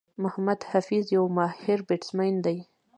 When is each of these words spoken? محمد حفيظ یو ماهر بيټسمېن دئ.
محمد 0.23 0.59
حفيظ 0.71 1.05
یو 1.15 1.23
ماهر 1.37 1.79
بيټسمېن 1.87 2.35
دئ. 2.45 2.57